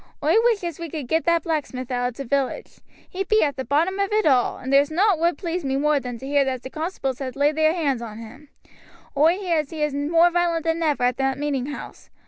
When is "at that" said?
11.03-11.37